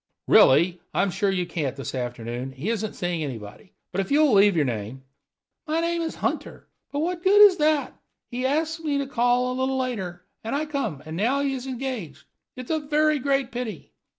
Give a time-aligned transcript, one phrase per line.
[0.27, 3.73] "Really, I'm sure you can't this afternoon; he isn't seeing anybody.
[3.91, 5.03] But if you'll leave your name"
[5.67, 7.93] "My name is Hunter; but what the good of that?
[8.31, 11.67] He ask me to call a little later, and I come, and now he is
[11.67, 12.23] engaged.
[12.55, 13.93] It is a very great pity."